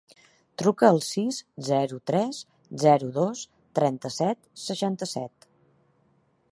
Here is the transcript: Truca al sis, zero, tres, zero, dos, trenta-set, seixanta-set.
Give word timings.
Truca 0.61 0.87
al 0.93 0.95
sis, 1.07 1.41
zero, 1.67 1.99
tres, 2.11 2.39
zero, 2.85 3.11
dos, 3.19 3.45
trenta-set, 3.81 4.43
seixanta-set. 4.67 5.51